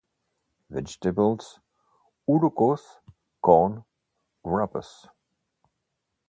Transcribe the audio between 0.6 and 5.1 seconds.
Vegetables: Ullucos, corn wrappes.